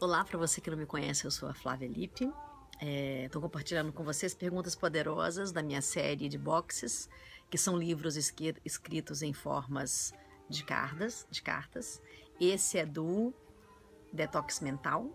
Olá, 0.00 0.24
para 0.24 0.38
você 0.38 0.60
que 0.60 0.70
não 0.70 0.78
me 0.78 0.86
conhece, 0.86 1.24
eu 1.24 1.30
sou 1.30 1.48
a 1.48 1.52
Flávia 1.52 1.88
Lippe. 1.88 2.32
Estou 2.80 3.42
é, 3.42 3.42
compartilhando 3.42 3.92
com 3.92 4.04
vocês 4.04 4.32
perguntas 4.32 4.76
poderosas 4.76 5.50
da 5.50 5.60
minha 5.60 5.82
série 5.82 6.28
de 6.28 6.38
boxes, 6.38 7.08
que 7.50 7.58
são 7.58 7.76
livros 7.76 8.16
escritos 8.16 9.22
em 9.22 9.32
formas 9.32 10.12
de 10.48 10.62
cartas. 10.62 11.26
De 11.28 11.42
cartas. 11.42 12.00
Esse 12.40 12.78
é 12.78 12.86
do 12.86 13.34
Detox 14.12 14.60
Mental. 14.60 15.10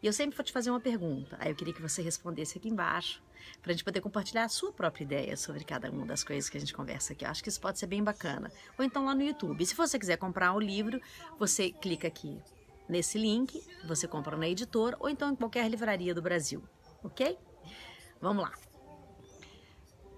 E 0.00 0.06
eu 0.06 0.12
sempre 0.12 0.36
vou 0.36 0.44
te 0.44 0.52
fazer 0.52 0.70
uma 0.70 0.80
pergunta. 0.80 1.36
Aí 1.40 1.50
eu 1.50 1.56
queria 1.56 1.74
que 1.74 1.82
você 1.82 2.02
respondesse 2.02 2.56
aqui 2.56 2.68
embaixo, 2.68 3.20
para 3.60 3.72
a 3.72 3.74
gente 3.74 3.82
poder 3.82 4.00
compartilhar 4.00 4.44
a 4.44 4.48
sua 4.48 4.72
própria 4.72 5.02
ideia 5.02 5.36
sobre 5.36 5.64
cada 5.64 5.90
uma 5.90 6.06
das 6.06 6.22
coisas 6.22 6.48
que 6.48 6.56
a 6.56 6.60
gente 6.60 6.72
conversa 6.72 7.14
aqui. 7.14 7.24
Eu 7.24 7.30
acho 7.30 7.42
que 7.42 7.48
isso 7.48 7.60
pode 7.60 7.80
ser 7.80 7.88
bem 7.88 8.04
bacana. 8.04 8.48
Ou 8.78 8.84
então 8.84 9.04
lá 9.04 9.12
no 9.12 9.22
YouTube. 9.22 9.60
E 9.60 9.66
se 9.66 9.74
você 9.74 9.98
quiser 9.98 10.18
comprar 10.18 10.52
o 10.54 10.60
livro, 10.60 11.00
você 11.36 11.72
clica 11.72 12.06
aqui 12.06 12.40
Nesse 12.88 13.18
link, 13.18 13.62
você 13.86 14.06
compra 14.06 14.36
na 14.36 14.48
editora 14.48 14.96
ou 15.00 15.08
então 15.08 15.30
em 15.30 15.36
qualquer 15.36 15.68
livraria 15.68 16.14
do 16.14 16.22
Brasil, 16.22 16.62
ok? 17.02 17.38
Vamos 18.20 18.42
lá. 18.42 18.52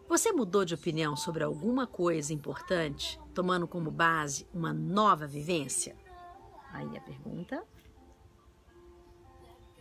Você 0.09 0.33
mudou 0.33 0.65
de 0.65 0.75
opinião 0.75 1.17
sobre 1.17 1.43
alguma 1.43 1.87
coisa 1.87 2.33
importante, 2.33 3.19
tomando 3.35 3.67
como 3.67 3.91
base 3.91 4.47
uma 4.53 4.73
nova 4.73 5.27
vivência? 5.27 5.97
Aí 6.71 6.97
a 6.97 7.01
pergunta. 7.01 7.65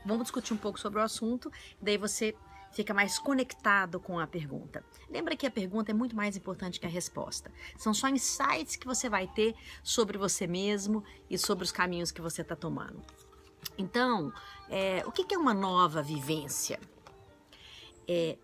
Vamos 0.05 0.23
discutir 0.23 0.53
um 0.53 0.57
pouco 0.57 0.79
sobre 0.79 0.99
o 0.99 1.03
assunto, 1.03 1.51
daí 1.81 1.97
você 1.97 2.35
fica 2.73 2.93
mais 2.93 3.19
conectado 3.19 3.99
com 3.99 4.19
a 4.19 4.27
pergunta. 4.27 4.83
Lembra 5.09 5.35
que 5.35 5.45
a 5.45 5.51
pergunta 5.51 5.91
é 5.91 5.93
muito 5.93 6.15
mais 6.15 6.35
importante 6.35 6.79
que 6.79 6.85
a 6.85 6.89
resposta. 6.89 7.51
São 7.77 7.93
só 7.93 8.09
insights 8.09 8.75
que 8.75 8.87
você 8.87 9.07
vai 9.07 9.27
ter 9.27 9.55
sobre 9.83 10.17
você 10.17 10.47
mesmo 10.47 11.03
e 11.29 11.37
sobre 11.37 11.63
os 11.63 11.71
caminhos 11.71 12.11
que 12.11 12.21
você 12.21 12.41
está 12.41 12.55
tomando. 12.55 13.01
Então, 13.77 14.33
é, 14.69 15.03
o 15.05 15.11
que 15.11 15.33
é 15.33 15.37
uma 15.37 15.53
nova 15.53 16.01
vivência? 16.01 16.79
É, 18.07 18.37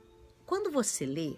quando 0.45 0.71
você 0.71 1.05
lê, 1.05 1.35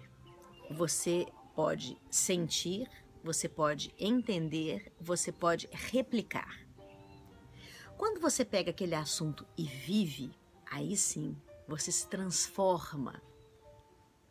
você 0.70 1.26
pode 1.54 1.98
sentir, 2.10 2.88
você 3.24 3.48
pode 3.48 3.94
entender, 3.98 4.92
você 5.00 5.32
pode 5.32 5.68
replicar. 5.72 6.60
Quando 7.96 8.20
você 8.20 8.44
pega 8.44 8.70
aquele 8.70 8.94
assunto 8.94 9.46
e 9.56 9.64
vive, 9.64 10.32
aí 10.70 10.96
sim 10.96 11.36
você 11.72 11.90
se 11.90 12.06
transforma 12.06 13.22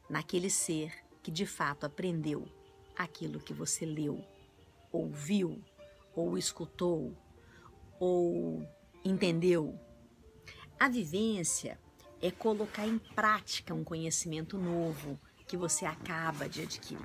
naquele 0.07 0.47
ser 0.47 0.93
que 1.23 1.31
de 1.31 1.47
fato 1.47 1.87
aprendeu 1.87 2.47
aquilo 2.95 3.39
que 3.39 3.51
você 3.51 3.83
leu, 3.83 4.23
ouviu, 4.91 5.59
ou 6.15 6.37
escutou, 6.37 7.17
ou 7.99 8.63
entendeu. 9.03 9.75
A 10.79 10.87
vivência 10.87 11.79
é 12.21 12.29
colocar 12.29 12.85
em 12.85 12.99
prática 12.99 13.73
um 13.73 13.83
conhecimento 13.83 14.55
novo 14.55 15.19
que 15.47 15.57
você 15.57 15.83
acaba 15.83 16.47
de 16.47 16.61
adquirir. 16.61 17.01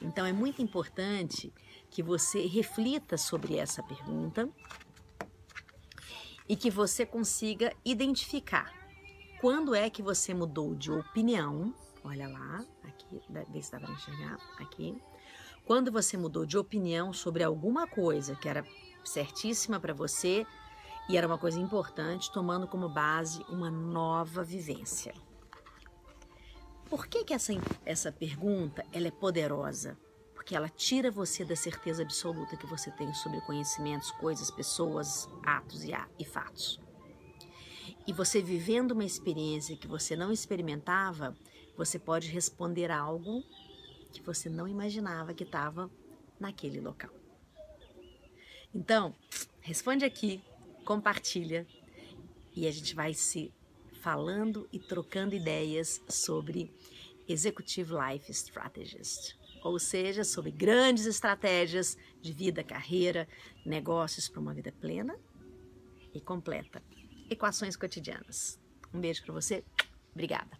Então 0.00 0.24
é 0.24 0.32
muito 0.32 0.62
importante 0.62 1.52
que 1.90 2.04
você 2.04 2.46
reflita 2.46 3.18
sobre 3.18 3.56
essa 3.56 3.82
pergunta 3.82 4.48
e 6.48 6.54
que 6.54 6.70
você 6.70 7.04
consiga 7.04 7.74
identificar 7.84 8.83
quando 9.44 9.74
é 9.74 9.90
que 9.90 10.00
você 10.00 10.32
mudou 10.32 10.74
de 10.74 10.90
opinião? 10.90 11.74
Olha 12.02 12.26
lá, 12.26 12.64
aqui, 12.82 13.20
vê 13.28 13.60
se 13.60 13.70
dá 13.70 13.78
para 13.78 13.92
enxergar, 13.92 14.38
aqui. 14.58 14.98
Quando 15.66 15.92
você 15.92 16.16
mudou 16.16 16.46
de 16.46 16.56
opinião 16.56 17.12
sobre 17.12 17.44
alguma 17.44 17.86
coisa 17.86 18.34
que 18.34 18.48
era 18.48 18.64
certíssima 19.04 19.78
para 19.78 19.92
você 19.92 20.46
e 21.10 21.18
era 21.18 21.26
uma 21.26 21.36
coisa 21.36 21.60
importante, 21.60 22.32
tomando 22.32 22.66
como 22.66 22.88
base 22.88 23.44
uma 23.50 23.70
nova 23.70 24.42
vivência. 24.42 25.12
Por 26.88 27.06
que, 27.06 27.22
que 27.22 27.34
essa, 27.34 27.52
essa 27.84 28.10
pergunta 28.10 28.82
ela 28.90 29.08
é 29.08 29.10
poderosa? 29.10 29.98
Porque 30.34 30.56
ela 30.56 30.70
tira 30.70 31.10
você 31.10 31.44
da 31.44 31.54
certeza 31.54 32.02
absoluta 32.02 32.56
que 32.56 32.66
você 32.66 32.90
tem 32.92 33.12
sobre 33.12 33.42
conhecimentos, 33.42 34.10
coisas, 34.12 34.50
pessoas, 34.50 35.28
atos 35.44 35.84
e, 35.84 35.92
e 36.18 36.24
fatos. 36.24 36.80
E 38.06 38.12
você 38.12 38.42
vivendo 38.42 38.92
uma 38.92 39.04
experiência 39.04 39.76
que 39.76 39.88
você 39.88 40.14
não 40.14 40.30
experimentava, 40.30 41.34
você 41.76 41.98
pode 41.98 42.28
responder 42.28 42.90
algo 42.90 43.42
que 44.12 44.20
você 44.20 44.50
não 44.50 44.68
imaginava 44.68 45.32
que 45.32 45.42
estava 45.42 45.90
naquele 46.38 46.80
local. 46.80 47.10
Então, 48.74 49.14
responde 49.60 50.04
aqui, 50.04 50.42
compartilha 50.84 51.66
e 52.54 52.66
a 52.66 52.70
gente 52.70 52.94
vai 52.94 53.14
se 53.14 53.52
falando 54.02 54.68
e 54.70 54.78
trocando 54.78 55.34
ideias 55.34 56.02
sobre 56.06 56.70
Executive 57.26 57.94
Life 57.94 58.30
Strategist, 58.30 59.34
ou 59.62 59.78
seja, 59.78 60.24
sobre 60.24 60.50
grandes 60.50 61.06
estratégias 61.06 61.96
de 62.20 62.34
vida, 62.34 62.62
carreira, 62.62 63.26
negócios 63.64 64.28
para 64.28 64.40
uma 64.40 64.52
vida 64.52 64.70
plena 64.72 65.18
e 66.12 66.20
completa 66.20 66.82
equações 67.34 67.76
cotidianas. 67.76 68.58
Um 68.92 69.00
beijo 69.00 69.22
para 69.24 69.34
você. 69.34 69.64
Obrigada. 70.12 70.53